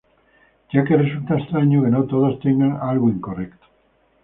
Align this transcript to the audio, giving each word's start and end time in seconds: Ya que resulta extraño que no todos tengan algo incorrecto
Ya 0.73 0.83
que 0.83 0.97
resulta 0.97 1.37
extraño 1.37 1.83
que 1.83 1.89
no 1.91 2.05
todos 2.05 2.39
tengan 2.39 2.75
algo 2.81 3.07
incorrecto 3.11 3.67